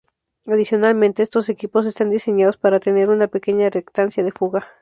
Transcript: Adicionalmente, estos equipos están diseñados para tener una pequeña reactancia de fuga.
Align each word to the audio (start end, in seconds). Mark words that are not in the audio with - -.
Adicionalmente, 0.47 1.21
estos 1.21 1.47
equipos 1.49 1.85
están 1.85 2.09
diseñados 2.09 2.57
para 2.57 2.79
tener 2.79 3.09
una 3.09 3.27
pequeña 3.27 3.69
reactancia 3.69 4.23
de 4.23 4.31
fuga. 4.31 4.65